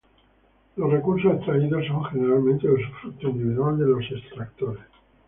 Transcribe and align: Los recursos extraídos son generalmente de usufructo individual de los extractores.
Los 0.77 0.89
recursos 0.91 1.31
extraídos 1.35 1.85
son 1.85 2.03
generalmente 2.05 2.67
de 2.67 2.73
usufructo 2.73 3.29
individual 3.29 3.77
de 3.77 3.85
los 3.85 4.03
extractores. 4.09 4.81